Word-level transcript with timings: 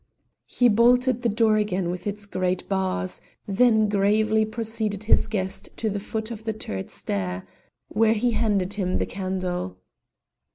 He 0.47 0.67
bolted 0.67 1.21
the 1.21 1.29
door 1.29 1.57
again 1.57 1.91
with 1.91 2.07
its 2.07 2.25
great 2.25 2.67
bars, 2.67 3.21
then 3.47 3.87
gravely 3.87 4.45
preceded 4.45 5.03
his 5.03 5.27
guest 5.27 5.69
to 5.77 5.91
the 5.91 5.99
foot 5.99 6.31
of 6.31 6.43
the 6.43 6.53
turret 6.53 6.89
stair, 6.89 7.45
where 7.87 8.13
he 8.13 8.31
handed 8.31 8.73
him 8.73 8.97
the 8.97 9.05
candle. 9.05 9.77